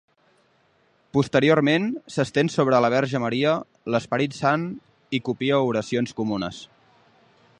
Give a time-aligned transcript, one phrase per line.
[1.17, 3.53] Posteriorment s'estén sobre la Verge Maria,
[3.95, 4.65] l'Esperit Sant
[5.19, 6.65] i copia oracions comunes.